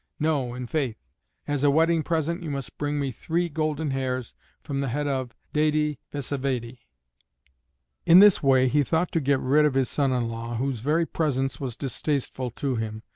[0.19, 0.97] No, i' faith!
[1.45, 5.35] As a wedding present you must bring me three golden hairs from the head of
[5.53, 6.79] Dède Vsévède."
[8.07, 11.05] In this way he thought to get rid of his son in law, whose very
[11.05, 13.03] presence was distasteful to him.